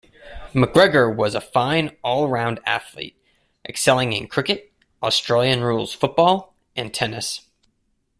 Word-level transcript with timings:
McGregor 0.55 1.15
was 1.15 1.35
a 1.35 1.39
fine 1.41 1.95
all-round 2.03 2.59
athlete, 2.65 3.15
excelling 3.63 4.13
in 4.13 4.27
cricket, 4.27 4.73
Australian 5.03 5.61
rules 5.63 5.93
football, 5.93 6.55
and 6.75 6.91
tennis. 6.91 7.41